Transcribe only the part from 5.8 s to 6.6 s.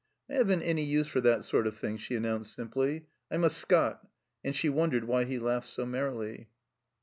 merrily.